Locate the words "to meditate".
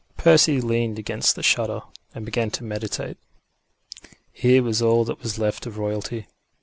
2.49-3.17